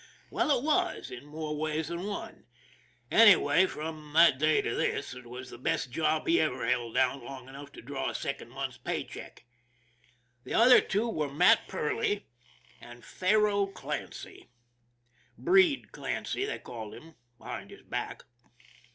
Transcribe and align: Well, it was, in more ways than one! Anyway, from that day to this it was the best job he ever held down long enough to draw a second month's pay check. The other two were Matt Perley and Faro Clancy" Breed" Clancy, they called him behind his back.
Well, 0.31 0.57
it 0.57 0.63
was, 0.63 1.11
in 1.11 1.27
more 1.27 1.55
ways 1.55 1.89
than 1.89 2.01
one! 2.07 2.47
Anyway, 3.11 3.67
from 3.67 4.13
that 4.13 4.39
day 4.39 4.59
to 4.59 4.73
this 4.73 5.13
it 5.13 5.27
was 5.27 5.51
the 5.51 5.59
best 5.59 5.91
job 5.91 6.25
he 6.25 6.41
ever 6.41 6.65
held 6.67 6.95
down 6.95 7.23
long 7.23 7.47
enough 7.47 7.71
to 7.73 7.83
draw 7.83 8.09
a 8.09 8.15
second 8.15 8.49
month's 8.49 8.79
pay 8.79 9.03
check. 9.03 9.45
The 10.43 10.55
other 10.55 10.81
two 10.81 11.07
were 11.07 11.31
Matt 11.31 11.67
Perley 11.67 12.25
and 12.79 13.05
Faro 13.05 13.67
Clancy" 13.67 14.49
Breed" 15.37 15.91
Clancy, 15.91 16.45
they 16.45 16.57
called 16.57 16.95
him 16.95 17.13
behind 17.37 17.69
his 17.69 17.83
back. 17.83 18.23